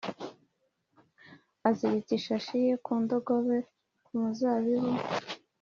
[1.67, 3.57] Aziritse ishashi ye y indogobe
[4.05, 4.91] ku muzabibu